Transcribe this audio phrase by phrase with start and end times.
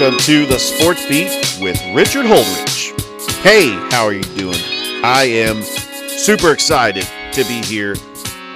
[0.00, 2.98] Welcome to the Sports Beat with Richard Holdridge.
[3.42, 4.56] Hey, how are you doing?
[5.04, 7.96] I am super excited to be here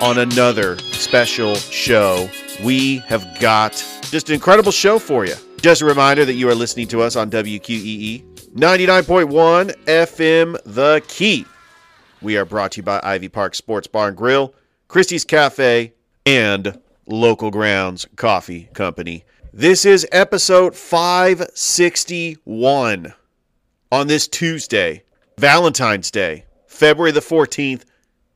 [0.00, 2.30] on another special show.
[2.64, 3.72] We have got
[4.04, 5.34] just an incredible show for you.
[5.60, 8.22] Just a reminder that you are listening to us on WQEE
[8.54, 11.44] 99.1 FM The Key.
[12.22, 14.54] We are brought to you by Ivy Park Sports Bar and Grill,
[14.88, 15.92] Christie's Cafe,
[16.24, 19.26] and Local Grounds Coffee Company.
[19.56, 23.14] This is episode 561
[23.92, 25.04] on this Tuesday,
[25.38, 27.84] Valentine's Day, February the 14th,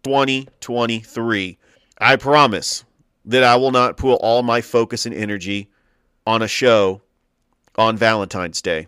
[0.04, 1.58] 2023.
[1.98, 2.84] I promise
[3.24, 5.68] that I will not put all my focus and energy
[6.24, 7.02] on a show
[7.74, 8.86] on Valentine's Day.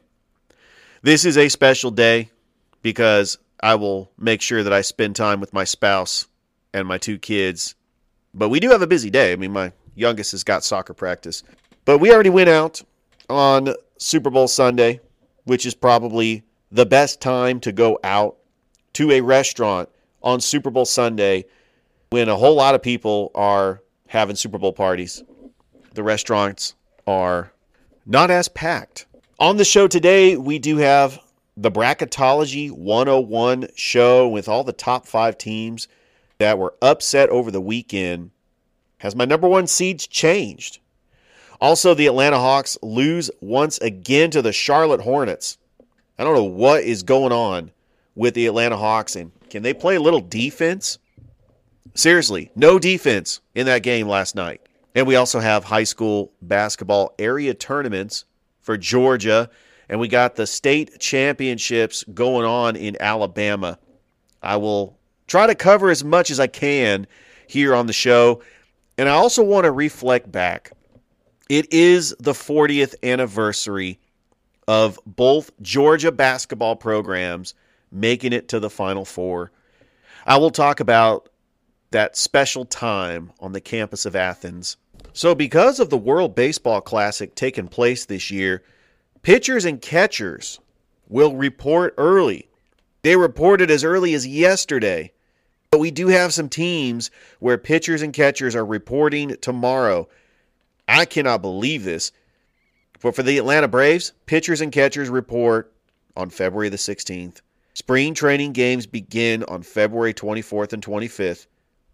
[1.02, 2.30] This is a special day
[2.80, 6.28] because I will make sure that I spend time with my spouse
[6.72, 7.74] and my two kids.
[8.32, 9.32] But we do have a busy day.
[9.32, 11.42] I mean, my youngest has got soccer practice.
[11.90, 12.80] But we already went out
[13.28, 15.00] on Super Bowl Sunday,
[15.42, 18.36] which is probably the best time to go out
[18.92, 19.88] to a restaurant
[20.22, 21.46] on Super Bowl Sunday
[22.10, 25.24] when a whole lot of people are having Super Bowl parties.
[25.94, 26.76] The restaurants
[27.08, 27.50] are
[28.06, 29.06] not as packed.
[29.40, 31.18] On the show today, we do have
[31.56, 35.88] the Bracketology 101 show with all the top five teams
[36.38, 38.30] that were upset over the weekend.
[38.98, 40.79] Has my number one seeds changed?
[41.60, 45.58] Also, the Atlanta Hawks lose once again to the Charlotte Hornets.
[46.18, 47.70] I don't know what is going on
[48.14, 50.98] with the Atlanta Hawks and can they play a little defense?
[51.94, 54.62] Seriously, no defense in that game last night.
[54.94, 58.24] And we also have high school basketball area tournaments
[58.60, 59.50] for Georgia.
[59.88, 63.78] And we got the state championships going on in Alabama.
[64.40, 67.08] I will try to cover as much as I can
[67.48, 68.42] here on the show.
[68.96, 70.72] And I also want to reflect back.
[71.50, 73.98] It is the 40th anniversary
[74.68, 77.54] of both Georgia basketball programs
[77.90, 79.50] making it to the Final Four.
[80.24, 81.28] I will talk about
[81.90, 84.76] that special time on the campus of Athens.
[85.12, 88.62] So, because of the World Baseball Classic taking place this year,
[89.22, 90.60] pitchers and catchers
[91.08, 92.48] will report early.
[93.02, 95.10] They reported as early as yesterday.
[95.72, 97.10] But we do have some teams
[97.40, 100.08] where pitchers and catchers are reporting tomorrow.
[100.90, 102.12] I cannot believe this.
[103.00, 105.72] But for the Atlanta Braves, pitchers and catchers report
[106.16, 107.40] on February the 16th.
[107.74, 111.46] Spring training games begin on February 24th and 25th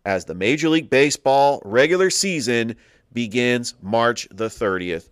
[0.04, 2.74] as the Major League Baseball regular season
[3.12, 5.08] begins March the 30th.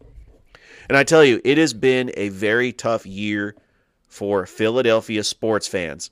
[0.88, 3.54] And I tell you, it has been a very tough year
[4.08, 6.10] for Philadelphia sports fans.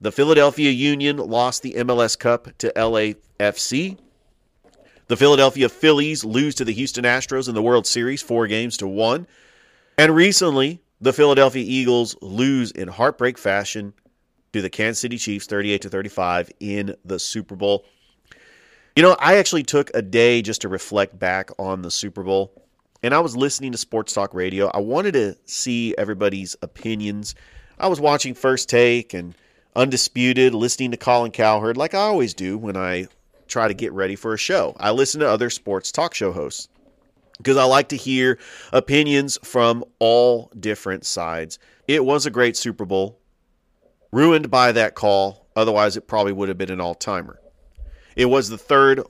[0.00, 3.98] The Philadelphia Union lost the MLS Cup to LAFC.
[5.08, 8.88] The Philadelphia Phillies lose to the Houston Astros in the World Series, four games to
[8.88, 9.28] one.
[9.96, 13.94] And recently, the Philadelphia Eagles lose in heartbreak fashion
[14.52, 17.84] to the Kansas City Chiefs 38 to 35 in the Super Bowl.
[18.96, 22.50] You know, I actually took a day just to reflect back on the Super Bowl,
[23.02, 24.70] and I was listening to Sports Talk Radio.
[24.74, 27.34] I wanted to see everybody's opinions.
[27.78, 29.34] I was watching First Take and
[29.76, 33.08] Undisputed, listening to Colin Cowherd, like I always do when I
[33.46, 34.76] try to get ready for a show.
[34.78, 36.68] I listen to other sports talk show hosts
[37.38, 38.38] because I like to hear
[38.72, 41.58] opinions from all different sides.
[41.86, 43.18] It was a great Super Bowl,
[44.12, 45.46] ruined by that call.
[45.54, 47.40] Otherwise, it probably would have been an all timer.
[48.14, 49.02] It was the third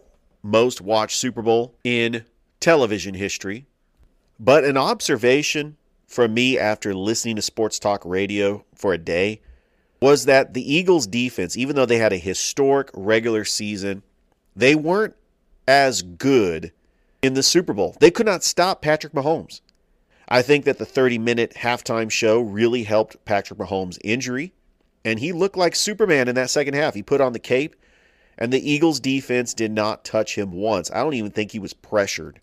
[0.42, 2.24] most watched Super Bowl in
[2.60, 3.66] television history.
[4.38, 5.76] But an observation
[6.06, 9.40] from me after listening to sports talk radio for a day
[10.00, 14.02] was that the Eagles' defense, even though they had a historic regular season,
[14.56, 15.14] they weren't
[15.68, 16.72] as good
[17.22, 17.96] in the Super Bowl.
[18.00, 19.60] They could not stop Patrick Mahomes.
[20.28, 24.52] I think that the 30 minute halftime show really helped Patrick Mahomes' injury,
[25.04, 26.94] and he looked like Superman in that second half.
[26.94, 27.76] He put on the cape,
[28.38, 30.90] and the Eagles' defense did not touch him once.
[30.90, 32.40] I don't even think he was pressured.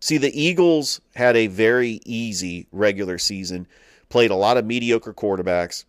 [0.00, 3.66] See, the Eagles had a very easy regular season,
[4.08, 5.84] played a lot of mediocre quarterbacks.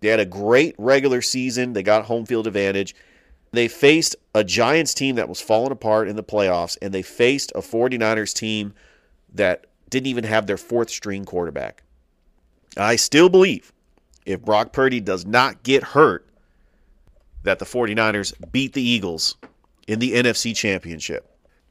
[0.00, 2.94] They had a great regular season, they got home field advantage.
[3.54, 7.52] They faced a Giants team that was falling apart in the playoffs, and they faced
[7.54, 8.74] a 49ers team
[9.32, 11.82] that didn't even have their fourth string quarterback.
[12.76, 13.72] I still believe
[14.26, 16.26] if Brock Purdy does not get hurt,
[17.42, 19.36] that the 49ers beat the Eagles
[19.86, 21.30] in the NFC Championship.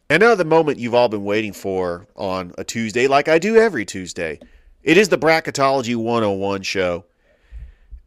[0.10, 3.56] And now the moment you've all been waiting for on a Tuesday, like I do
[3.56, 4.40] every Tuesday.
[4.84, 7.06] It is the Bracketology 101 show.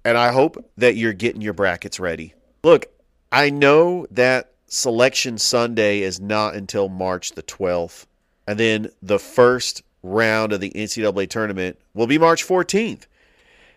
[0.05, 2.35] And I hope that you're getting your brackets ready.
[2.63, 2.87] Look,
[3.31, 8.07] I know that Selection Sunday is not until March the 12th.
[8.47, 13.07] And then the first round of the NCAA tournament will be March 14th.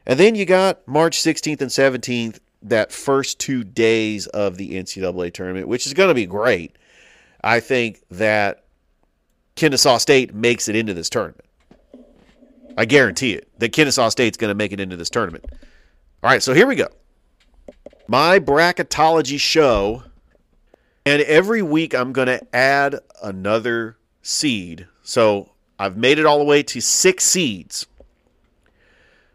[0.05, 5.33] And then you got March 16th and 17th, that first two days of the NCAA
[5.33, 6.75] tournament, which is going to be great.
[7.43, 8.63] I think that
[9.55, 11.45] Kennesaw State makes it into this tournament.
[12.77, 15.45] I guarantee it that Kennesaw State's going to make it into this tournament.
[16.23, 16.87] All right, so here we go.
[18.09, 20.01] My bracketology show.
[21.05, 24.87] And every week I'm going to add another seed.
[25.03, 27.85] So I've made it all the way to six seeds.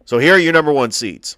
[0.05, 1.37] So here are your number one seeds.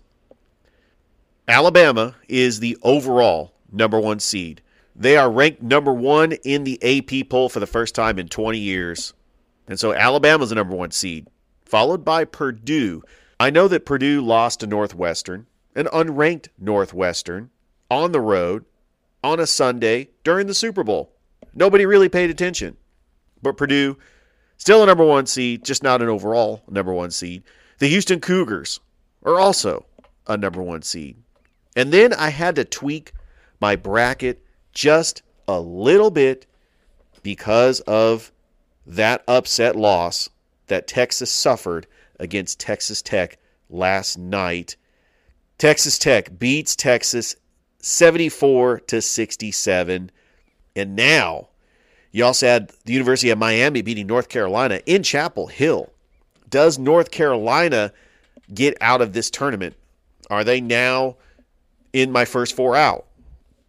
[1.47, 4.63] Alabama is the overall number one seed.
[4.95, 8.59] They are ranked number one in the AP poll for the first time in 20
[8.59, 9.13] years.
[9.69, 11.29] And so Alabama's the number one seed,
[11.67, 13.03] followed by Purdue.
[13.39, 15.47] I know that Purdue lost to Northwestern,
[15.77, 17.51] an unranked Northwestern,
[17.89, 18.65] on the road
[19.23, 21.13] on a Sunday during the Super Bowl.
[21.55, 22.77] Nobody really paid attention.
[23.43, 23.97] But Purdue,
[24.57, 27.45] still a number one seed, just not an overall number one seed.
[27.79, 28.81] The Houston Cougars
[29.25, 29.87] are also
[30.27, 31.17] a number one seed.
[31.77, 33.13] And then I had to tweak
[33.61, 36.47] my bracket just a little bit
[37.23, 38.33] because of
[38.87, 40.31] that upset loss
[40.69, 41.87] that Texas suffered
[42.19, 43.39] against Texas Tech
[43.69, 44.77] last night.
[45.59, 47.37] Texas Tech beats Texas
[47.79, 50.11] 74 to 67.
[50.75, 51.49] And now
[52.13, 55.91] you also had the University of Miami beating North Carolina in Chapel Hill.
[56.49, 57.93] Does North Carolina
[58.53, 59.75] get out of this tournament?
[60.31, 61.17] Are they now
[61.97, 63.07] in my first four out.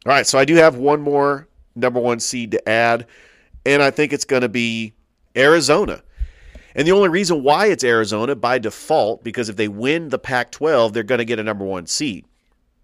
[0.05, 3.07] All right, so I do have one more number one seed to add,
[3.65, 4.93] and I think it's going to be
[5.35, 6.03] Arizona.
[6.77, 10.51] And the only reason why it's Arizona by default, because if they win the Pac
[10.51, 12.23] 12, they're going to get a number one seed.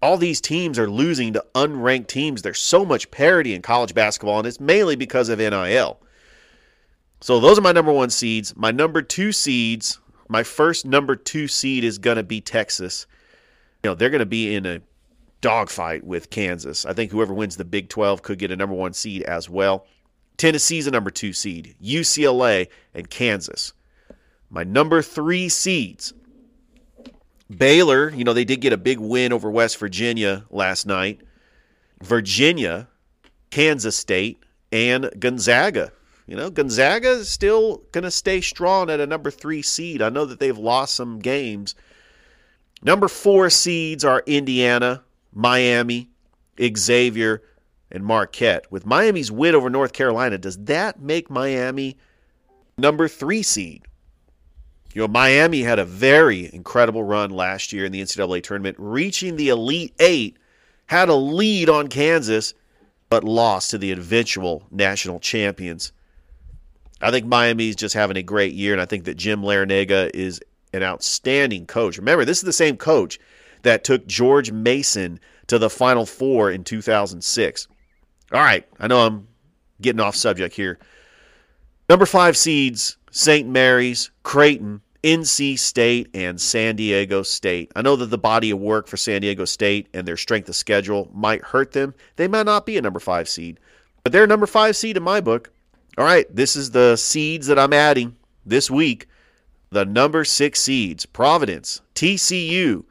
[0.02, 2.42] All these teams are losing to unranked teams.
[2.42, 6.00] There's so much parity in college basketball, and it's mainly because of NIL.
[7.20, 8.54] So those are my number one seeds.
[8.56, 13.06] My number two seeds, my first number two seed is going to be Texas.
[13.84, 14.82] You know, they're going to be in a
[15.40, 16.84] dogfight with Kansas.
[16.84, 19.86] I think whoever wins the Big 12 could get a number one seed as well.
[20.36, 23.72] Tennessee's a number two seed, UCLA, and Kansas.
[24.54, 26.14] My number three seeds.
[27.54, 31.22] Baylor, you know, they did get a big win over West Virginia last night.
[32.00, 32.86] Virginia,
[33.50, 34.38] Kansas State,
[34.70, 35.90] and Gonzaga.
[36.28, 40.00] You know, Gonzaga is still going to stay strong at a number three seed.
[40.00, 41.74] I know that they've lost some games.
[42.80, 45.02] Number four seeds are Indiana,
[45.32, 46.10] Miami,
[46.76, 47.42] Xavier,
[47.90, 48.70] and Marquette.
[48.70, 51.96] With Miami's win over North Carolina, does that make Miami
[52.78, 53.82] number three seed?
[54.94, 59.34] You know, Miami had a very incredible run last year in the NCAA tournament, reaching
[59.34, 60.36] the Elite Eight,
[60.86, 62.54] had a lead on Kansas,
[63.10, 65.92] but lost to the eventual national champions.
[67.00, 70.40] I think Miami's just having a great year, and I think that Jim Larrañaga is
[70.72, 71.98] an outstanding coach.
[71.98, 73.18] Remember, this is the same coach
[73.62, 75.18] that took George Mason
[75.48, 77.66] to the Final Four in 2006.
[78.32, 79.26] All right, I know I'm
[79.80, 80.78] getting off subject here.
[81.88, 83.48] Number five seeds St.
[83.48, 87.70] Mary's, Creighton, NC State, and San Diego State.
[87.76, 90.56] I know that the body of work for San Diego State and their strength of
[90.56, 91.94] schedule might hurt them.
[92.16, 93.60] They might not be a number five seed,
[94.02, 95.52] but they're a number five seed in my book.
[95.96, 99.06] All right, this is the seeds that I'm adding this week.
[99.70, 102.82] The number six seeds Providence, TCU,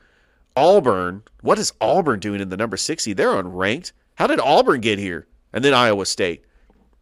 [0.55, 1.24] Auburn.
[1.41, 3.12] What is Auburn doing in the number 60?
[3.12, 3.91] They're unranked.
[4.15, 5.27] How did Auburn get here?
[5.51, 6.45] And then Iowa State.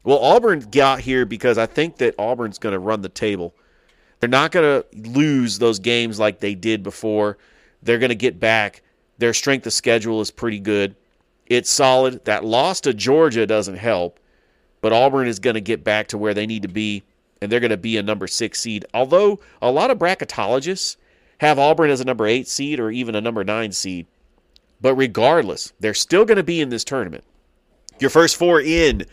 [0.03, 3.53] Well, Auburn got here because I think that Auburn's going to run the table.
[4.20, 7.38] They're not going to lose those games like they did before.
[7.84, 8.84] They're going to get back.
[9.17, 10.96] Their strength of schedule is pretty good.
[11.48, 12.24] It's solid.
[12.25, 14.20] That loss to Georgia doesn't help,
[14.79, 17.03] but Auburn is going to get back to where they need to be,
[17.41, 18.86] and they're going to be a number six seed.
[18.93, 20.98] Although a lot of bracketologists
[21.39, 24.08] have Auburn as a number eight seed or even a number nine seed.
[24.79, 27.24] But regardless, they're still going to be in this tournament.
[28.00, 29.05] Your first four in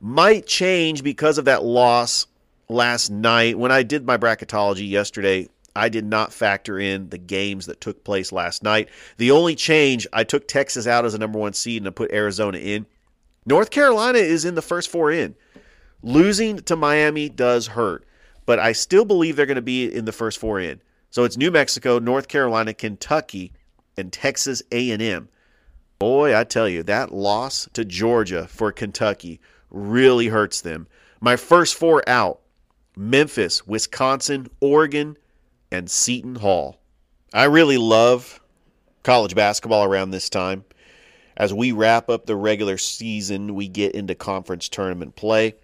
[0.00, 2.26] might change because of that loss
[2.68, 3.58] last night.
[3.58, 8.02] When I did my bracketology yesterday, I did not factor in the games that took
[8.02, 8.88] place last night.
[9.18, 12.12] The only change, I took Texas out as a number one seed and I put
[12.12, 12.86] Arizona in.
[13.46, 15.34] North Carolina is in the first four in.
[16.02, 18.06] Losing to Miami does hurt,
[18.46, 20.80] but I still believe they're going to be in the first four in.
[21.10, 23.52] So it's New Mexico, North Carolina, Kentucky,
[23.96, 25.28] and Texas A&M.
[25.98, 29.40] Boy, I tell you, that loss to Georgia for Kentucky
[29.70, 30.86] really hurts them.
[31.20, 32.40] My first four out
[32.96, 35.16] Memphis, Wisconsin, Oregon,
[35.70, 36.80] and Seton Hall.
[37.32, 38.40] I really love
[39.02, 40.64] college basketball around this time.
[41.36, 45.54] As we wrap up the regular season, we get into conference tournament play.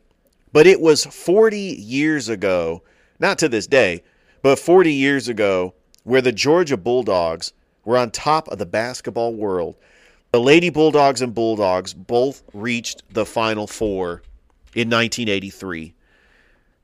[0.52, 2.82] But it was 40 years ago
[3.18, 4.02] not to this day,
[4.42, 7.52] but 40 years ago, where the Georgia Bulldogs
[7.84, 9.76] were on top of the basketball world.
[10.32, 14.22] The Lady Bulldogs and Bulldogs both reached the Final Four
[14.74, 15.94] in 1983.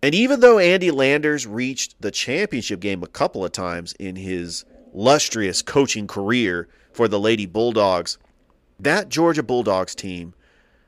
[0.02, 4.64] And even though Andy Landers reached the championship game a couple of times in his
[4.92, 8.18] lustrous coaching career for the Lady Bulldogs,
[8.80, 10.34] that Georgia Bulldogs team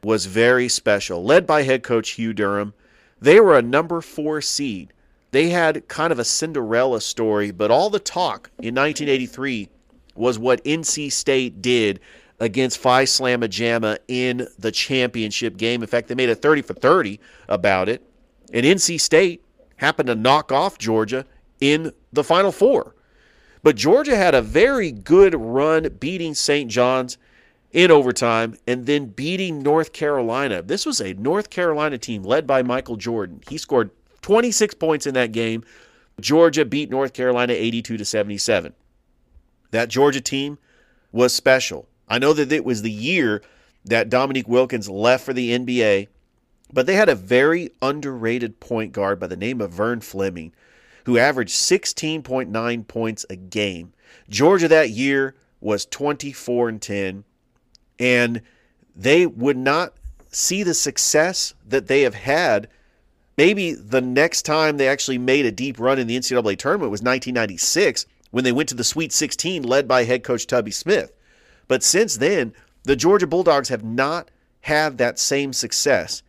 [0.03, 2.75] was very special, led by head coach Hugh Durham.
[3.21, 4.93] They were a number four seed.
[5.31, 9.69] They had kind of a Cinderella story, but all the talk in 1983
[10.15, 12.01] was what NC State did
[12.41, 15.83] against Phi Slamma Jamma in the championship game.
[15.83, 18.03] In fact, they made a 30 for 30 about it.
[18.53, 19.45] And NC State
[19.77, 21.27] happened to knock off Georgia
[21.61, 22.95] in the Final Four.
[23.63, 26.71] But Georgia had a very good run beating St.
[26.71, 27.17] John's
[27.73, 30.63] in overtime and then beating North Carolina.
[30.63, 33.41] This was a North Carolina team led by Michael Jordan.
[33.49, 33.91] He scored
[34.23, 35.65] 26 points in that game.
[36.21, 38.75] Georgia beat North Carolina 82 to 77.
[39.73, 40.59] That Georgia team
[41.11, 41.89] was special.
[42.09, 43.43] I know that it was the year
[43.85, 46.09] that Dominique Wilkins left for the NBA,
[46.73, 50.53] but they had a very underrated point guard by the name of Vern Fleming,
[51.05, 53.93] who averaged 16.9 points a game.
[54.29, 57.25] Georgia that year was 24 and 10,
[57.99, 58.43] and
[58.97, 59.95] they would not
[60.31, 62.69] see the success that they have had.
[63.37, 67.03] Maybe the next time they actually made a deep run in the NCAA tournament was
[67.03, 71.13] 1996 when they went to the Sweet 16 led by head coach Tubby Smith.
[71.69, 72.53] But since then,
[72.85, 74.31] the Georgia Bulldogs have not
[74.63, 76.23] had that same success.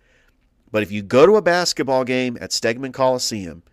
[0.71, 3.63] But if you go to a basketball game at Stegeman Coliseum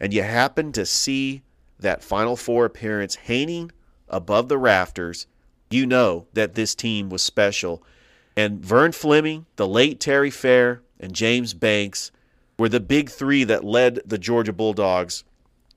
[0.00, 1.42] and you happen to see
[1.78, 3.72] that Final Four appearance hanging
[4.08, 5.26] above the rafters,
[5.70, 7.82] you know that this team was special.
[8.36, 12.10] And Vern Fleming, the late Terry Fair, and James Banks
[12.58, 15.24] were the big three that led the Georgia Bulldogs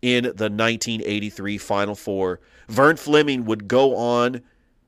[0.01, 2.39] in the 1983 Final Four.
[2.67, 4.41] Vern Fleming would go on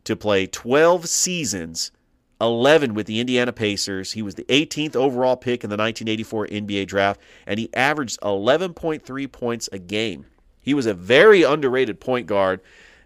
[0.03, 1.91] to play 12 seasons,
[2.39, 4.11] 11 with the Indiana Pacers.
[4.13, 9.31] He was the 18th overall pick in the 1984 NBA draft, and he averaged 11.3
[9.31, 10.25] points a game.
[10.61, 12.61] He was a very underrated point guard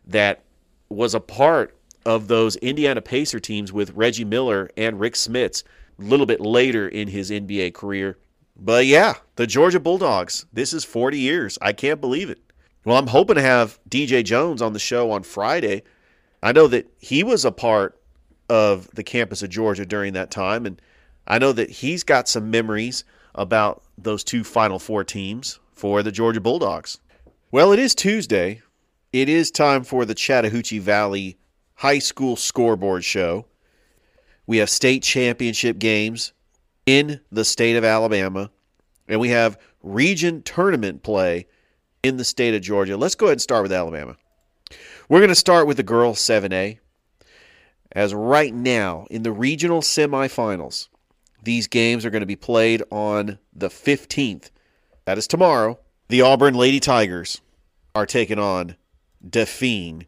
[0.08, 0.44] that
[0.90, 1.76] was a part
[2.06, 5.64] of those Indiana Pacer teams with Reggie Miller and Rick Smits
[6.00, 8.18] a little bit later in his NBA career.
[8.56, 10.46] But yeah, the Georgia Bulldogs.
[10.54, 11.58] This is 40 years.
[11.62, 12.40] I can't believe it.
[12.86, 15.84] Well, I'm hoping to have DJ Jones on the show on Friday
[16.44, 18.00] I know that he was a part
[18.50, 20.82] of the campus of Georgia during that time, and
[21.28, 26.12] I know that he's got some memories about those two Final Four teams for the
[26.12, 27.00] Georgia Bulldogs.
[27.52, 28.62] Well, it is Tuesday.
[29.12, 31.38] It is time for the Chattahoochee Valley
[31.76, 33.46] High School Scoreboard Show.
[34.48, 36.34] We have state championship games
[36.86, 38.52] in the state of Alabama,
[39.08, 41.48] and we have region tournament play
[42.04, 42.98] in the state of Georgia.
[42.98, 44.18] Let's go ahead and start with Alabama.
[45.08, 46.80] We're going to start with the girls 7A.
[47.92, 50.88] As right now, in the regional semifinals,
[51.44, 54.50] these games are going to be played on the 15th.
[55.06, 55.78] That is tomorrow.
[56.10, 57.40] The Auburn Lady Tigers
[57.94, 58.78] are taking on
[59.28, 60.08] Daphne,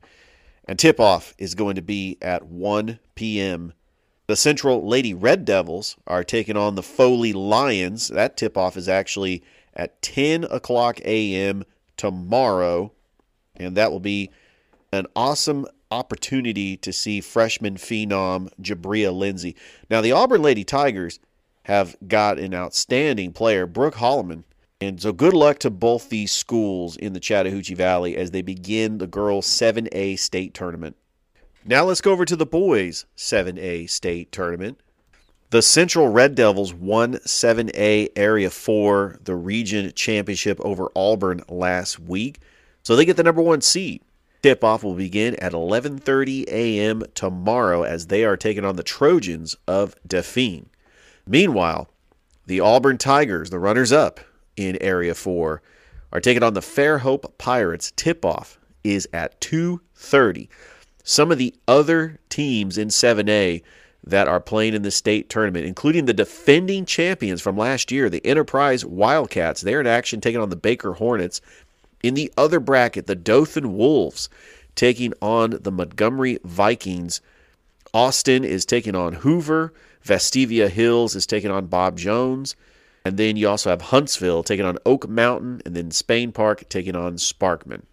[0.67, 3.73] and tip off is going to be at 1 p.m.
[4.25, 8.07] The Central Lady Red Devils are taking on the Foley Lions.
[8.07, 9.43] That tip off is actually
[9.75, 11.65] at 10 o'clock a.m.
[11.97, 12.91] tomorrow,
[13.55, 14.31] and that will be
[14.91, 19.55] an awesome opportunity to see freshman phenom Jabria Lindsay.
[19.89, 21.19] Now, the Auburn Lady Tigers
[21.63, 24.43] have got an outstanding player, Brooke Holloman.
[24.79, 28.99] And so, good luck to both these schools in the Chattahoochee Valley as they begin
[28.99, 30.95] the girls' 7A state tournament.
[31.65, 34.79] Now, let's go over to the boys' 7A state tournament.
[35.49, 42.39] The Central Red Devils won 7A Area 4, the region championship over Auburn last week.
[42.83, 44.01] So they get the number one seed.
[44.41, 47.03] Tip-off will begin at 11:30 a.m.
[47.13, 50.65] tomorrow as they are taking on the Trojans of Daphne.
[51.25, 51.89] Meanwhile,
[52.45, 54.19] the Auburn Tigers, the runners-up
[54.55, 55.61] in Area 4,
[56.13, 57.91] are taking on the Fairhope Pirates.
[57.95, 60.47] Tip-off is at 2:30.
[61.03, 63.63] Some of the other teams in 7A
[64.05, 68.25] that are playing in the state tournament, including the defending champions from last year, the
[68.25, 69.61] Enterprise Wildcats.
[69.61, 71.41] They're in action taking on the Baker Hornets.
[72.03, 74.29] In the other bracket, the Dothan Wolves
[74.75, 77.21] taking on the Montgomery Vikings.
[77.93, 79.73] Austin is taking on Hoover.
[80.05, 82.55] Vestavia Hills is taking on Bob Jones.
[83.03, 85.61] And then you also have Huntsville taking on Oak Mountain.
[85.65, 87.83] And then Spain Park taking on Sparkman.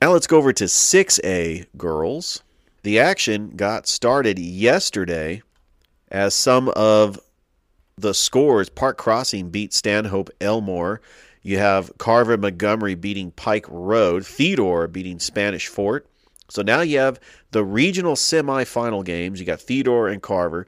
[0.00, 2.42] Now let's go over to 6A girls.
[2.84, 5.42] The action got started yesterday
[6.10, 7.18] as some of
[7.96, 11.00] the scores Park Crossing beat Stanhope Elmore
[11.42, 16.06] You have Carver Montgomery beating Pike Road, Theodore beating Spanish Fort.
[16.48, 19.38] So now you have the regional semifinal games.
[19.38, 20.66] You got Theodore and Carver.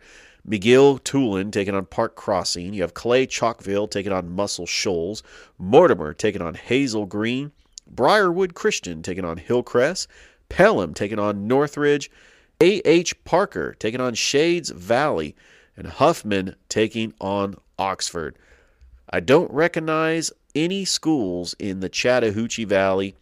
[0.48, 2.72] McGill Toolen taking on Park Crossing.
[2.72, 5.22] You have Clay Chalkville taking on Muscle Shoals.
[5.58, 7.52] Mortimer taking on Hazel Green.
[7.86, 10.08] Briarwood Christian taking on Hillcrest.
[10.48, 12.10] Pelham taking on Northridge.
[12.60, 13.24] A.H.
[13.24, 15.34] Parker taking on Shades Valley.
[15.76, 18.36] And Huffman taking on Oxford.
[19.08, 23.14] I don't recognize any schools in the Chattahoochee Valley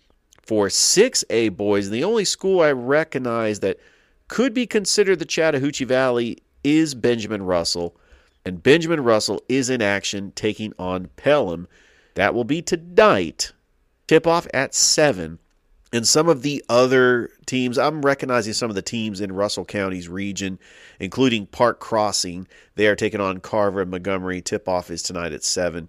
[0.43, 1.87] for 6A boys.
[1.87, 3.79] And the only school I recognize that
[4.29, 7.97] could be considered the Chattahoochee Valley is Benjamin Russell.
[8.45, 11.69] And Benjamin Russell is in action taking on Pelham.
[12.15, 13.53] That will be tonight.
[14.07, 15.39] Tip off at 7.
[15.93, 20.09] And some of the other teams, I'm recognizing some of the teams in Russell County's
[20.09, 20.59] region,
[21.01, 22.47] including Park Crossing.
[22.75, 24.43] They are taking on Carver and Montgomery.
[24.43, 25.89] Tip off is tonight at 7.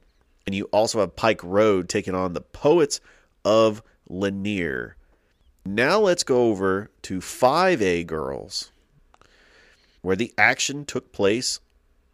[0.50, 3.02] And you also have Pike Road taking on the Poets
[3.46, 4.96] of Lanier.
[5.64, 8.72] Now let's go over to 5A girls,
[10.02, 11.60] where the action took place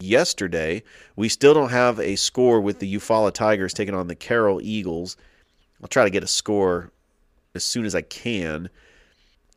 [0.02, 0.84] yesterday.
[1.16, 5.16] We still don't have a score with the Eufaula Tigers taking on the Carroll Eagles.
[5.82, 6.92] I'll try to get a score
[7.54, 8.68] as soon as I can.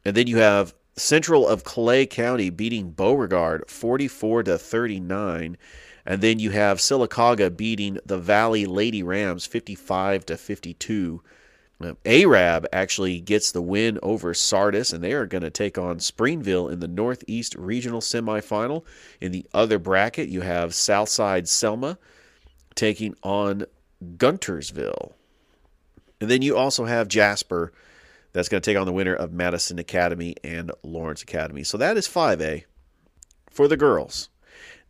[0.04, 5.56] And then you have Central of Clay County beating Beauregard 44 to 39.
[6.08, 11.22] And then you have Sylacauga beating the Valley Lady Rams 55 to 52.
[11.82, 16.00] Um, Arab actually gets the win over Sardis, and they are going to take on
[16.00, 18.86] Springville in the Northeast Regional Semifinal.
[19.20, 21.98] In the other bracket, you have Southside Selma
[22.74, 23.66] taking on
[24.16, 25.12] Guntersville.
[26.22, 27.70] And then you also have Jasper
[28.32, 31.64] that's going to take on the winner of Madison Academy and Lawrence Academy.
[31.64, 32.64] So that is 5A
[33.50, 34.30] for the girls.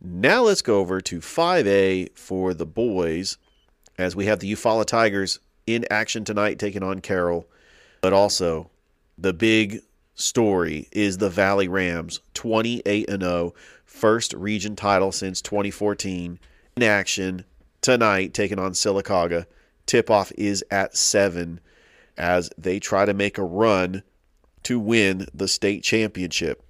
[0.01, 3.37] Now let's go over to 5A for the boys
[3.97, 7.47] as we have the Eufaula Tigers in action tonight taking on Carroll.
[7.99, 8.69] But also,
[9.17, 9.81] the big
[10.15, 13.53] story is the Valley Rams 28 0,
[13.85, 16.39] first region title since 2014
[16.77, 17.43] in action
[17.81, 19.47] tonight taking on Sylacauga.
[19.85, 21.59] Tip off is at 7
[22.17, 24.03] as they try to make a run
[24.63, 26.68] to win the state championship.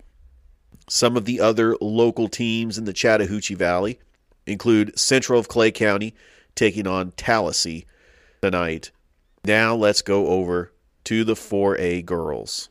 [0.90, 4.00] Some of the other local teams in the Chattahoochee Valley
[4.48, 6.16] include Central of Clay County
[6.56, 7.86] taking on Tallassee
[8.42, 8.90] tonight.
[9.46, 10.74] Now let's go over
[11.06, 12.70] to the 4A girls.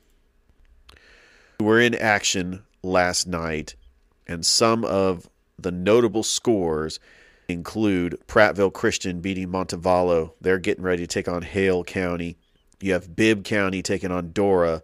[1.61, 3.77] We're in action last night,
[4.27, 6.99] and some of the notable scores
[7.49, 10.33] include Prattville Christian beating Montevallo.
[10.41, 12.37] They're getting ready to take on Hale County.
[12.81, 14.83] You have Bibb County taking on Dora.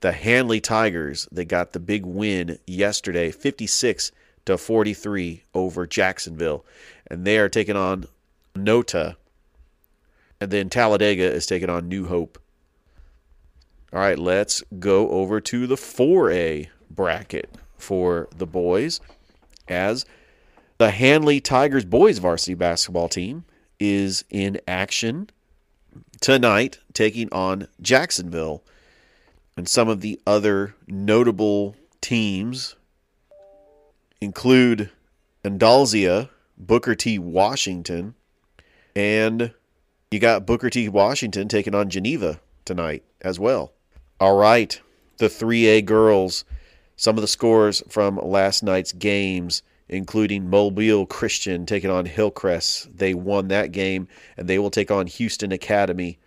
[0.00, 4.12] The Handley Tigers, they got the big win yesterday, 56
[4.44, 6.64] to 43 over Jacksonville.
[7.06, 8.06] And they are taking on
[8.54, 9.16] Nota.
[10.40, 12.38] And then Talladega is taking on New Hope.
[13.92, 19.00] All right, let's go over to the 4A bracket for the boys
[19.68, 20.04] as
[20.78, 23.44] the Handley Tigers boys varsity basketball team
[23.78, 25.30] is in action
[26.20, 28.62] tonight taking on Jacksonville.
[29.56, 32.76] And some of the other notable teams
[34.20, 34.90] include
[35.44, 37.18] Andalusia, Booker T.
[37.18, 38.14] Washington,
[38.94, 39.52] and
[40.10, 40.88] you got Booker T.
[40.88, 43.72] Washington taking on Geneva tonight as well.
[44.20, 44.80] All right,
[45.18, 46.44] the 3A girls,
[46.96, 52.96] some of the scores from last night's games, including Mobile Christian taking on Hillcrest.
[52.98, 56.18] They won that game, and they will take on Houston Academy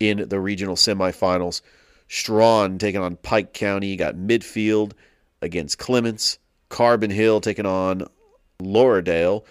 [0.00, 1.62] in the regional semifinals.
[2.08, 3.88] Straughn taking on Pike County.
[3.88, 4.92] You got Midfield
[5.42, 6.38] against Clements.
[6.68, 8.06] Carbon Hill taking on
[8.60, 9.44] Lauderdale.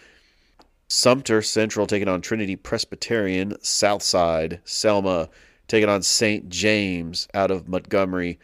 [0.87, 3.55] Sumter Central taking on Trinity Presbyterian.
[3.61, 5.29] Southside, Selma
[5.67, 6.49] taking on St.
[6.49, 8.39] James out of Montgomery.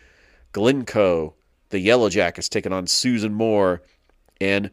[0.51, 1.33] Glencoe,
[1.69, 3.81] the Yellow Jackets taking on Susan Moore.
[4.39, 4.71] And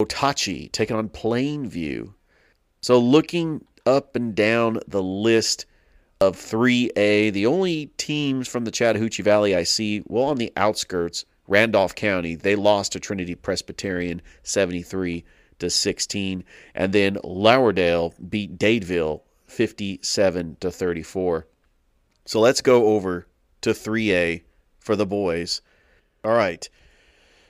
[0.00, 2.14] Ohatchee taking on Plainview.
[2.80, 5.66] So looking up and down the list
[6.22, 11.24] of 3A, the only teams from the Chattahoochee Valley I see, well, on the outskirts,
[11.48, 15.24] Randolph County, they lost to Trinity Presbyterian 73
[15.58, 16.44] to 16,
[16.76, 21.48] and then Lauderdale beat Dadeville 57 to 34.
[22.24, 23.26] So let's go over
[23.62, 24.42] to 3A
[24.78, 25.60] for the boys.
[26.24, 26.68] All right.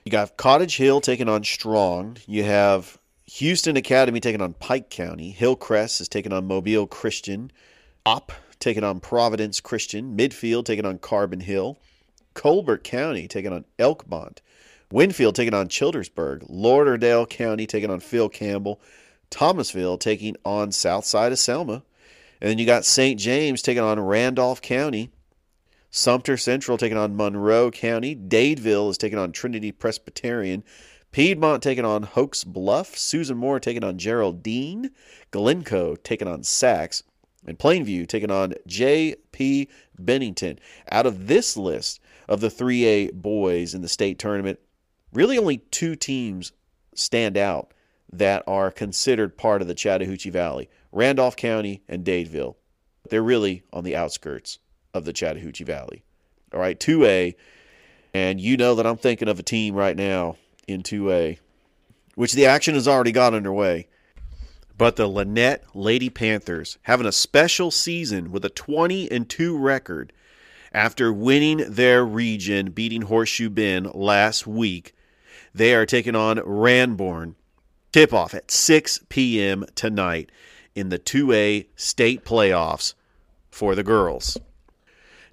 [0.07, 2.17] You got Cottage Hill taking on Straughn.
[2.27, 5.31] You have Houston Academy taking on Pike County.
[5.31, 7.53] Hillcrest is taking on Mobile Christian.
[8.07, 8.33] Opp
[8.63, 10.17] taking on Providence Christian.
[10.17, 11.79] Midfield taking on Carbon Hill.
[12.33, 14.39] Colbert County taking on Elkmont.
[14.91, 16.47] Winfield taking on Childersburg.
[16.49, 18.81] Lauderdale County taking on Phil Campbell.
[19.31, 21.83] Thomasville taking on Southside of Selma.
[22.41, 23.19] And then you got St.
[23.19, 25.11] James taking on Randolph County.
[25.91, 28.17] Sumter Central taking on Monroe County.
[28.17, 30.63] Dadeville is taking on Trinity Presbyterian.
[31.11, 32.97] Piedmont taking on Hokes Bluff.
[32.97, 34.91] Susan Moore taking on Geraldine.
[35.31, 37.03] Glencoe taking on Saks.
[37.47, 39.69] And Plainview taking on J.P.
[39.99, 40.59] Bennington.
[40.91, 44.59] Out of this list of the 3A boys in the state tournament,
[45.13, 46.53] really only two teams
[46.95, 47.73] stand out
[48.13, 52.57] that are considered part of the Chattahoochee Valley Randolph County and Dadeville.
[53.09, 54.59] They're really on the outskirts
[54.95, 56.05] of the Chattahoochee Valley.
[56.53, 57.35] All right, 2A.
[58.15, 60.37] And you know that I'm thinking of a team right now
[60.69, 61.39] in 2A,
[62.15, 63.89] which the action has already got underway.
[64.83, 70.13] But the Lanett Lady Panthers having a special season with a 20 and 2 record
[70.73, 74.93] after winning their region, beating Horseshoe Bend last week.
[75.55, 77.37] They are taking on Ranburne.
[77.93, 79.65] Tip off at 6 p.m.
[79.77, 80.33] tonight
[80.75, 82.95] in the 2A state playoffs
[83.53, 84.37] for the girls.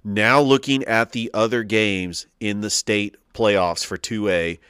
[0.04, 4.60] Now, looking at the other games in the state playoffs for 2A,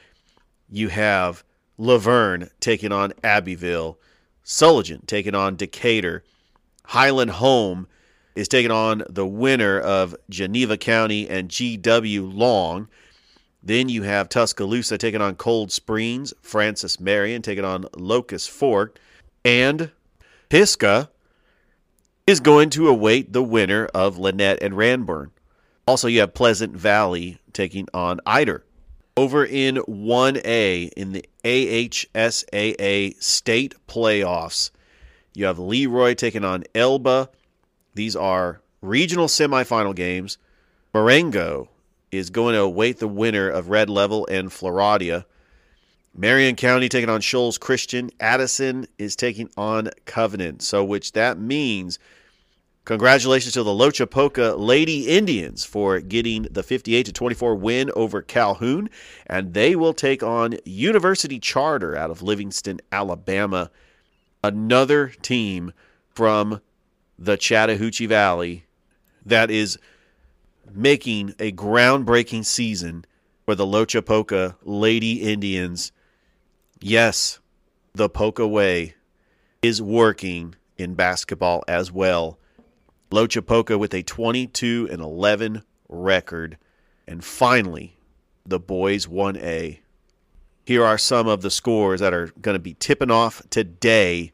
[0.71, 1.43] you have
[1.77, 3.99] Luverne taking on Abbeville,
[4.43, 6.23] Sulligent taking on Decatur,
[6.85, 7.87] Highland Home
[8.35, 12.87] is taking on the winner of Geneva County and GW Long.
[13.63, 18.97] Then you have Tuscaloosa taking on Cold Springs, Francis Marion taking on Locust Fork,
[19.45, 19.91] and
[20.49, 21.09] Pisgah
[22.25, 25.31] is going to await the winner of Lanett and Ranburne.
[25.87, 28.63] Also, you have Pleasant Valley taking on Ider.
[29.21, 34.71] Over in 1A in the AHSAA state playoffs,
[35.35, 37.29] you have Leroy taking on Elba.
[37.93, 40.39] These are regional semifinal games.
[40.91, 41.69] Marengo
[42.11, 45.25] is going to await the winner of Red Level and Florala.
[46.15, 48.09] Marion County taking on Shoals Christian.
[48.19, 50.63] Addison is taking on Covenant.
[50.63, 51.99] So, which that means
[52.85, 58.89] congratulations to the Loachapoka Lady Indians for getting the 58 to 24 win over Calhoun,
[59.27, 63.71] and they will take on University Charter out of Livingston, Alabama.
[64.43, 65.73] Another team
[66.09, 66.61] from
[67.17, 68.65] the Chattahoochee Valley
[69.25, 69.77] that is
[70.73, 73.05] making a groundbreaking season
[73.45, 75.91] for the Loachapoka Lady Indians.
[76.79, 77.39] Yes,
[77.93, 78.95] the Poka way
[79.61, 82.39] is working in basketball as well.
[83.11, 86.57] Loachapoka with a 22 and 11 record.
[87.07, 87.97] And finally,
[88.45, 89.79] the boys 1A.
[90.65, 94.31] Here are some of the scores that are going to be tipping off today.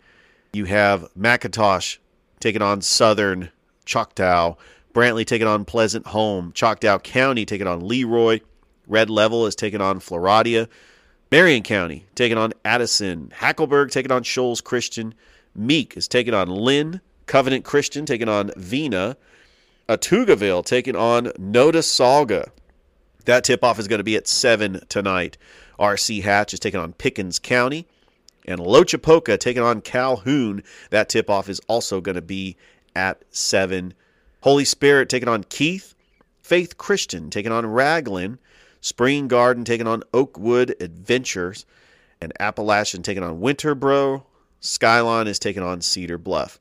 [0.53, 1.97] You have McIntosh
[2.39, 3.49] taking on Southern
[3.85, 4.55] Choctaw.
[4.93, 6.51] Brantley taking on Pleasant Home.
[6.53, 8.41] Choctaw County taking on Leroy.
[8.87, 10.67] Red Level is taking on Florala.
[11.31, 13.31] Marion County taking on Addison.
[13.35, 15.13] Hackleburg taking on Shoals Christian.
[15.55, 17.01] Meek is taking on Lynn.
[17.27, 19.17] Covenant Christian taking on Vina.
[19.87, 22.49] Autaugaville taking on Notasulga.
[23.25, 25.37] That tip off is going to be at 7 tonight.
[25.77, 27.85] RC Hatch is taking on Pickens County.
[28.45, 30.63] And Loachapoka taking on Calhoun.
[30.89, 32.55] That tip off is also going to be
[32.95, 33.93] at 7.
[34.41, 35.93] Holy Spirit taking on Keith.
[36.41, 38.37] Faith Christian taking on Ragland.
[38.79, 41.65] Spring Garden taking on Oakwood Adventist.
[42.21, 44.23] And Appalachian taking on Winterboro.
[44.61, 46.59] Skyline is taking on Cedar Bluff.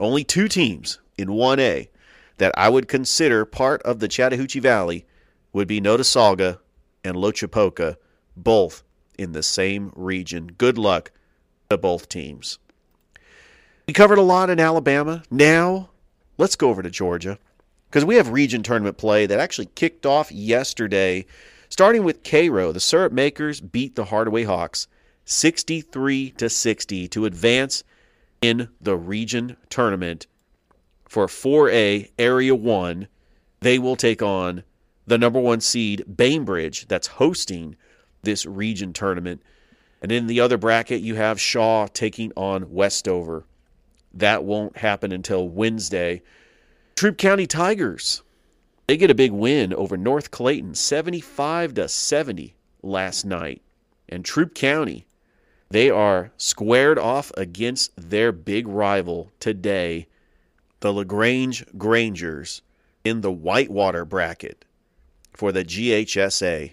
[0.00, 1.88] Only two teams in 1A
[2.38, 5.04] that I would consider part of the Chattahoochee Valley
[5.52, 6.58] would be Notasulga
[7.04, 7.96] and Loachapoka,
[8.34, 8.82] both
[9.18, 10.52] in the same region.
[10.56, 11.12] Good luck
[11.68, 12.58] to both teams.
[13.86, 15.22] We covered a lot in Alabama.
[15.30, 15.90] Now,
[16.38, 17.38] let's go over to Georgia
[17.90, 21.26] because we have region tournament play that actually kicked off yesterday,
[21.68, 22.72] starting with Cairo.
[22.72, 24.88] The syrup makers beat the Hardaway Hawks
[25.26, 27.84] 63 to 60 to advance
[28.40, 30.26] in the region tournament
[31.06, 33.08] for 4A Area 1.
[33.60, 34.64] They will take on
[35.06, 37.76] the number one seed, Bainbridge, that's hosting
[38.22, 39.42] this region tournament.
[40.00, 43.44] And in the other bracket, you have Shaw taking on Westover.
[44.14, 46.22] That won't happen until Wednesday.
[46.96, 48.22] Troup County Tigers,
[48.86, 53.62] they get a big win over North Clayton, 75 to 70 last night.
[54.08, 55.06] And Troup County,
[55.70, 60.08] they are squared off against their big rival today,
[60.80, 62.62] the LaGrange Grangers,
[63.04, 64.64] in the Whitewater bracket
[65.32, 66.72] for the GHSA.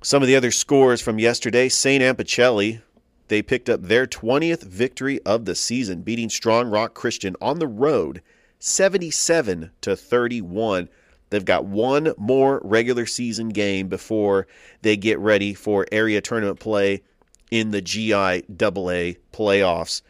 [0.00, 2.02] Some of the other scores from yesterday St.
[2.02, 2.80] Anne-Pacelli,
[3.26, 7.66] they picked up their 20th victory of the season, beating Strong Rock Christian on the
[7.66, 8.22] road
[8.60, 10.88] 77 to 31.
[11.30, 14.46] They've got one more regular season game before
[14.82, 17.02] they get ready for area tournament play
[17.50, 20.02] in the GI AA playoffs.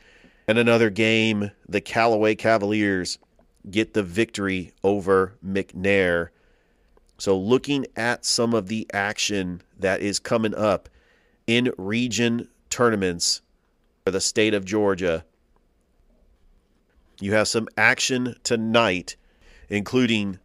[0.46, 3.18] And another game, the Callaway Cavaliers
[3.70, 6.28] get the victory over McNair.
[7.18, 10.88] So, looking at some of the action that is coming up
[11.46, 13.42] in region tournaments
[14.04, 15.24] for the state of Georgia,
[17.20, 19.16] you have some action tonight,
[19.68, 20.38] including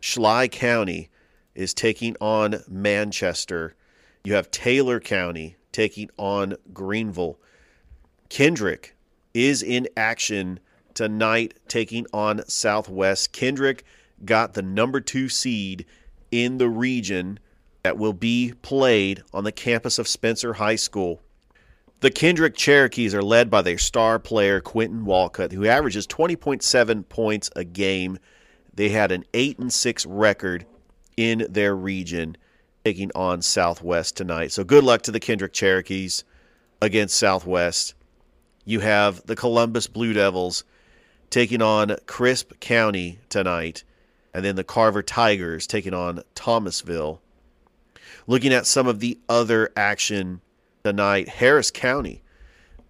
[0.00, 1.10] Schley County
[1.54, 3.74] is taking on Manchester.
[4.24, 7.38] You have Taylor County taking on Greenville.
[8.28, 8.96] Kendrick
[9.34, 10.60] is in action
[10.94, 13.32] tonight, taking on Southwest.
[13.32, 13.84] Kendrick
[14.24, 15.86] got the number two seed
[16.30, 17.38] in the region
[17.82, 21.20] that will be played on the campus of Spencer High School.
[22.00, 27.50] The Kendrick Cherokees are led by their star player, Quentin Walcott, who averages 20.7 points
[27.56, 28.18] a game.
[28.74, 30.64] They had an 8 and 6 record
[31.16, 32.36] in their region,
[32.84, 34.52] taking on Southwest tonight.
[34.52, 36.24] So good luck to the Kendrick Cherokees
[36.80, 37.94] against Southwest.
[38.64, 40.64] You have the Columbus Blue Devils
[41.28, 43.84] taking on Crisp County tonight,
[44.34, 47.20] and then the Carver Tigers taking on Thomasville.
[48.26, 50.40] Looking at some of the other action
[50.84, 52.22] tonight, Harris County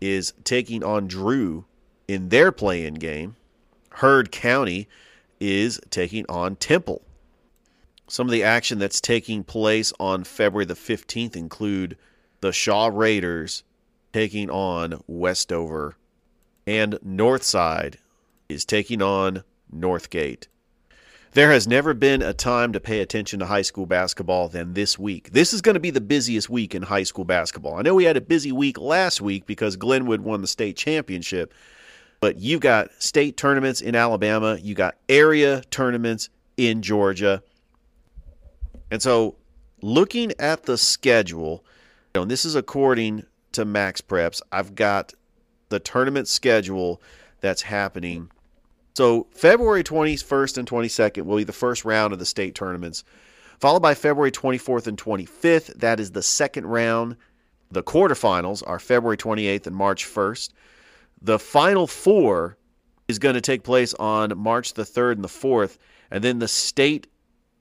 [0.01, 1.65] is taking on Drew
[2.09, 3.37] in their play in game.
[3.91, 4.89] Heard County
[5.41, 7.03] is taking on Temple.
[8.11, 11.97] Some of the action that's taking place on February the 15th include
[12.41, 13.63] the Shaw Raiders
[14.13, 15.95] taking on Westover,
[16.67, 17.99] and Northside
[18.49, 20.49] is taking on Northgate.
[21.35, 24.99] There has never been a time to pay attention to high school basketball than this
[24.99, 25.31] week.
[25.31, 27.77] This is going to be the busiest week in high school basketball.
[27.77, 31.55] I know we had a busy week last week because Glenwood won the state championship,
[32.19, 37.45] but you've got state tournaments in Alabama, you got area tournaments in Georgia.
[38.91, 39.37] And so,
[39.83, 41.65] looking at the schedule,
[42.15, 45.15] you know, and this is according to MaxPreps, I've got
[45.69, 47.01] the tournament schedule
[47.41, 48.31] that's happening
[48.95, 53.05] so February 21st and 22nd will be the first round of the state tournaments,
[53.59, 55.75] followed by February 24th and 25th.
[55.79, 57.17] That is the second round.
[57.71, 60.51] The quarterfinals are February 28th and March 1st.
[61.23, 62.57] The final four
[63.07, 65.79] is going to take place on March the 3rd and the 4th,
[66.11, 67.07] and then the state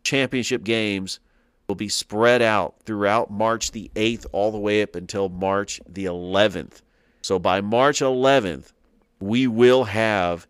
[0.10, 1.20] championship games
[1.68, 6.06] will be spread out throughout March the 8th all the way up until March the
[6.06, 6.82] 11th.
[7.22, 8.74] So by March 11th,
[9.20, 10.48] we will have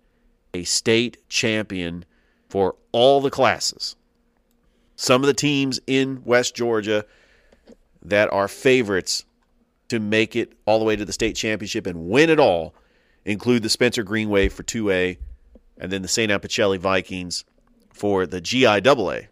[0.54, 2.06] a state champion
[2.48, 3.98] for all the classes.
[4.95, 7.06] Some of the teams in West Georgia
[8.02, 9.26] that are favorites
[9.89, 12.74] to make it all the way to the state championship and win it all
[13.26, 15.17] include the Spencer Greenwave for 2A
[15.78, 16.32] and then the St.
[16.32, 17.43] Anne-Pacelli Vikings
[17.91, 19.28] for the GIAA.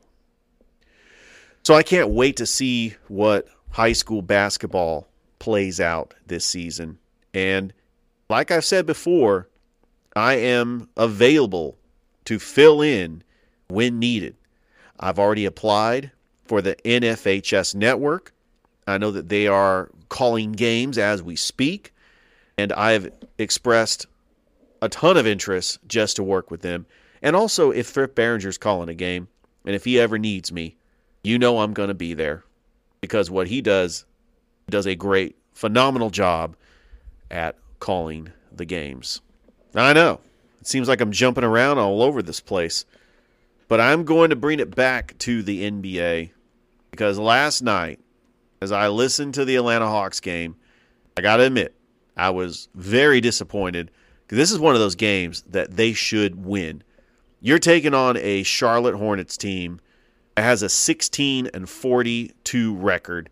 [1.67, 5.05] So I can't wait to see what high school basketball
[5.39, 6.97] plays out this season.
[7.33, 7.73] And
[8.29, 9.49] like I've said before,
[10.15, 11.77] I am available
[12.23, 13.21] to fill in
[13.67, 14.37] when needed.
[14.97, 16.11] I've already applied
[16.45, 18.33] for the NFHS network.
[18.87, 21.93] I know that they are calling games as we speak,
[22.57, 24.05] and I've expressed
[24.81, 26.85] a ton of interest just to work with them.
[27.21, 29.27] And also, if Thrift Behringer's calling a game,
[29.65, 30.77] and if he ever needs me,
[31.23, 32.43] you know I'm going to be there
[33.01, 34.05] because what he does
[34.69, 36.55] does a great, phenomenal job
[37.31, 39.21] at calling the games.
[39.75, 40.19] I know.
[40.59, 42.85] It seems like I'm jumping around all over this place.
[43.67, 46.31] But I'm going to bring it back to the NBA
[46.91, 47.99] because last night,
[48.61, 50.55] as I listened to the Atlanta Hawks game,
[51.17, 51.75] I got to admit,
[52.15, 56.81] I was very disappointed because this is one of those games that they should win.
[57.41, 59.79] You're taking on a Charlotte Hornets team
[60.43, 63.29] has a 16 and 42 record.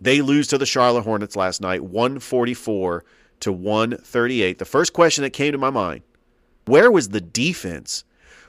[0.00, 3.04] They lose to the Charlotte Hornets last night, 144
[3.40, 4.58] to 138.
[4.58, 6.02] The first question that came to my mind
[6.66, 8.04] where was the defense?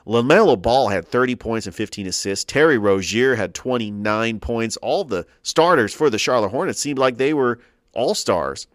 [0.06, 2.44] LaMelo Ball had 30 points and 15 assists.
[2.44, 4.76] Terry Rozier had 29 points.
[4.78, 7.60] All the starters for the Charlotte Hornets seemed like they were
[7.94, 8.68] all stars.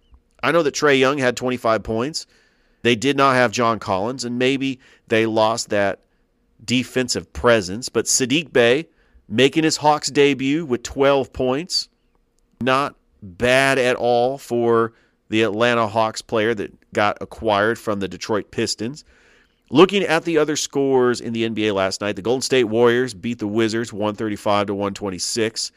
[0.43, 2.27] I know that Trae Young had 25 points.
[2.83, 6.01] They did not have John Collins, and maybe they lost that
[6.65, 7.89] defensive presence.
[7.89, 8.87] But Saddiq Bey
[9.29, 11.89] making his Hawks debut with 12 points.
[12.61, 14.93] Not bad at all for
[15.29, 19.05] the Atlanta Hawks player that got acquired from the Detroit Pistons.
[19.71, 23.39] Looking at the other scores in the NBA last night, the Golden State Warriors beat
[23.39, 25.73] the Wizards 135 to 126.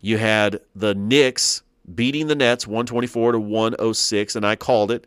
[0.00, 1.62] You had the Knicks
[1.94, 5.06] beating the Nets 124 to 106, and I called it.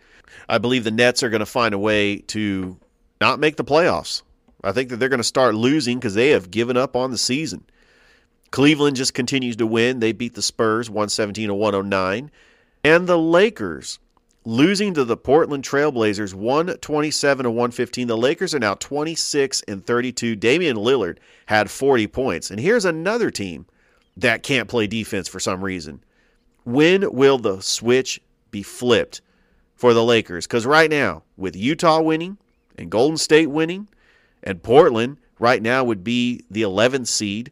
[0.49, 2.77] I believe the Nets are going to find a way to
[3.21, 4.23] not make the playoffs.
[4.65, 7.17] I think that they're going to start losing because they have given up on the
[7.17, 7.65] season.
[8.51, 9.99] Cleveland just continues to win.
[9.99, 12.31] They beat the Spurs 117 to 109.
[12.83, 13.99] And the Lakers
[14.43, 18.07] losing to the Portland Trailblazers 127 to 115.
[18.07, 20.35] The Lakers are now 26 and 32.
[20.35, 22.49] Damian Lillard had 40 points.
[22.49, 23.65] And here's another team
[24.17, 26.03] that can't play defense for some reason.
[26.63, 29.21] When will the switch be flipped
[29.75, 30.47] for the Lakers?
[30.47, 32.37] Because right now, with Utah winning
[32.77, 33.87] and Golden State winning,
[34.45, 37.51] and Portland right now would be the 11th seed,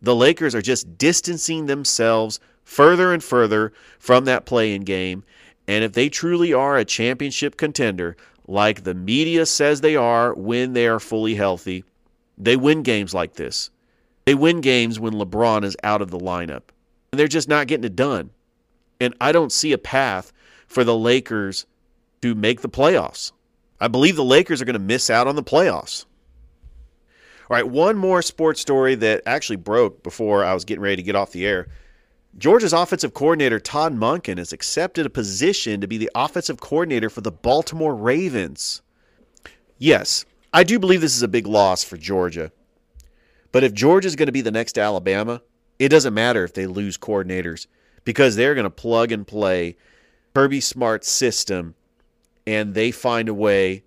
[0.00, 5.24] the Lakers are just distancing themselves further and further from that play in game.
[5.66, 10.74] And if they truly are a championship contender, like the media says they are when
[10.74, 11.84] they are fully healthy,
[12.38, 13.70] they win games like this.
[14.26, 16.62] They win games when LeBron is out of the lineup.
[17.12, 18.30] And they're just not getting it done.
[19.00, 20.32] And I don't see a path
[20.66, 21.66] for the Lakers
[22.22, 23.32] to make the playoffs.
[23.80, 26.06] I believe the Lakers are going to miss out on the playoffs.
[27.48, 31.02] All right, one more sports story that actually broke before I was getting ready to
[31.02, 31.68] get off the air.
[32.36, 37.20] Georgia's offensive coordinator Todd Monken has accepted a position to be the offensive coordinator for
[37.20, 38.82] the Baltimore Ravens.
[39.78, 42.50] Yes, I do believe this is a big loss for Georgia.
[43.52, 45.40] But if Georgia's going to be the next Alabama,
[45.78, 47.68] it doesn't matter if they lose coordinators
[48.04, 49.76] because they're going to plug and play
[50.34, 51.74] Kirby Smart's system
[52.46, 53.84] and they find a way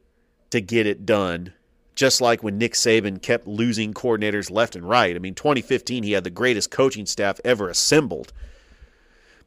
[0.50, 1.54] to get it done.
[2.00, 5.14] Just like when Nick Saban kept losing coordinators left and right.
[5.14, 8.32] I mean, 2015, he had the greatest coaching staff ever assembled.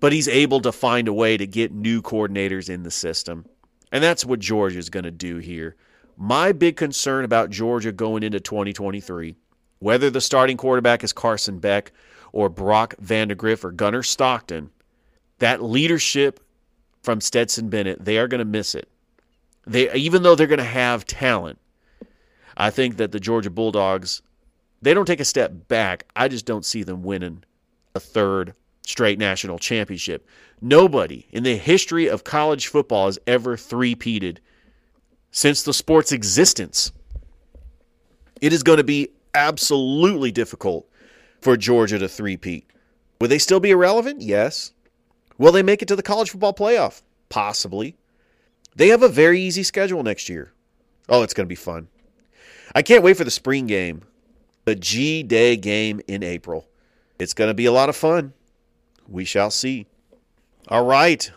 [0.01, 3.47] But he's able to find a way to get new coordinators in the system.
[3.91, 5.77] And that's what Georgia is going to do here.
[6.19, 9.35] My big concern about Georgia going into 2023,
[9.79, 11.91] whether the starting quarterback is Carson Beck
[12.33, 14.69] or Brock Vandagriff or Gunnar Stockton,
[15.39, 16.39] that leadership
[17.03, 18.91] from Stetson Bennett, they are going to miss it.
[19.67, 21.59] They even though they're going to have talent,
[22.57, 24.23] I think that the Georgia Bulldogs
[24.83, 26.07] they don't take a step back.
[26.17, 27.45] I just don't see them winning
[27.95, 30.27] a third straight national championship.
[30.61, 34.39] Nobody in the history of college football has ever three-peated
[35.31, 36.91] since the sport's existence.
[38.41, 40.89] It is going to be absolutely difficult
[41.41, 42.69] for Georgia to three-peat.
[43.21, 44.21] Will they still be irrelevant?
[44.21, 44.73] Yes.
[45.39, 47.03] Will they make it to the college football playoff?
[47.29, 47.97] Possibly.
[48.75, 50.53] They have a very easy schedule next year.
[51.09, 51.87] Oh, it's going to be fun.
[52.75, 54.03] I can't wait for the spring game,
[54.65, 56.67] the G Day game in April.
[57.19, 58.33] It's going to be a lot of fun.
[59.07, 59.87] We shall see.
[60.69, 61.31] All right.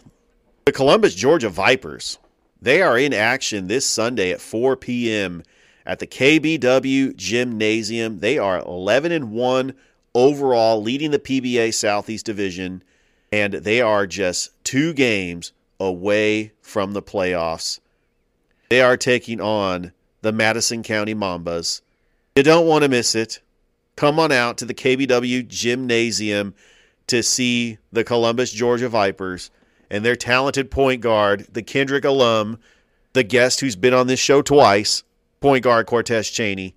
[0.66, 2.20] The Columbus, Georgia Vipers.
[2.62, 5.44] They are in action this Sunday at 4 p.m.
[5.86, 8.20] at the KBW Gymnasium.
[8.20, 9.74] They are 11 and 1
[10.16, 12.82] overall, leading the PBA Southeast Division,
[13.32, 17.80] and they are just two games away from the playoffs.
[18.70, 19.92] They are taking on
[20.26, 21.82] the Madison County Mambas.
[22.36, 23.42] You don't want to miss it.
[23.96, 26.56] Come on out to the KBW Gymnasium
[27.06, 29.52] to see the Columbus, Georgia Vipers
[29.92, 32.58] and their talented point guard, the Kendrick alum,
[33.14, 35.04] the guest who's been on this show twice,
[35.42, 36.74] point guard Cortez Cheney.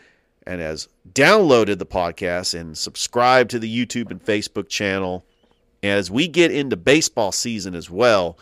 [0.46, 5.26] and has downloaded the podcast and subscribed to the YouTube and Facebook channel.
[5.82, 8.38] As we get into baseball season as well,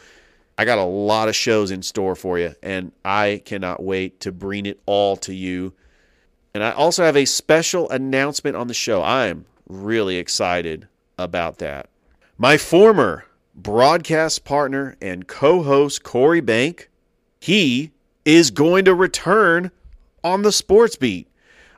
[0.58, 4.32] I got a lot of shows in store for you, and I cannot wait to
[4.32, 5.74] bring it all to you.
[6.54, 9.04] And I also have a special announcement on the show.
[9.04, 10.88] I'm really excited
[11.18, 11.90] about that.
[12.38, 16.90] My former broadcast partner and co host, Corey Bank,
[17.40, 17.92] he
[18.26, 19.72] is going to return
[20.24, 21.28] on the sports beat.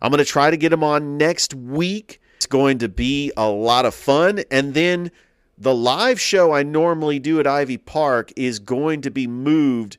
[0.01, 2.21] I'm going to try to get him on next week.
[2.37, 4.41] It's going to be a lot of fun.
[4.49, 5.11] And then
[5.59, 9.97] the live show I normally do at Ivy Park is going to be moved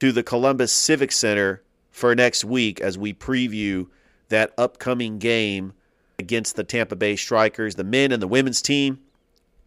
[0.00, 3.88] to the Columbus Civic Center for next week as we preview
[4.30, 5.74] that upcoming game
[6.18, 9.00] against the Tampa Bay Strikers, the men and the women's team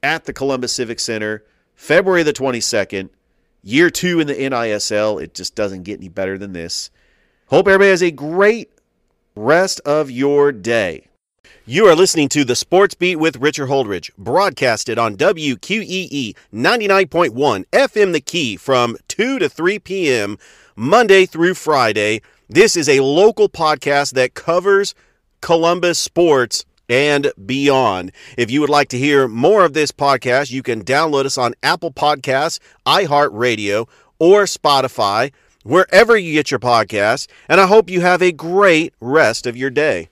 [0.01, 3.09] at the Columbus Civic Center, February the 22nd,
[3.61, 5.21] year two in the NISL.
[5.21, 6.89] It just doesn't get any better than this.
[7.47, 8.71] Hope everybody has a great
[9.35, 11.07] rest of your day.
[11.67, 18.13] You are listening to the Sports Beat with Richard Holdridge, broadcasted on WQEE 99.1 FM
[18.13, 20.37] The Key from 2 to 3 p.m.
[20.75, 22.21] Monday through Friday.
[22.47, 24.93] This is a local podcast that covers
[25.41, 28.11] Columbus sports and beyond.
[28.37, 31.55] If you would like to hear more of this podcast, you can download us on
[31.63, 33.89] Apple Podcasts, iHeartRadio,
[34.19, 35.31] or Spotify,
[35.63, 37.25] wherever you get your podcasts.
[37.49, 40.09] And I hope you have a great rest of your day.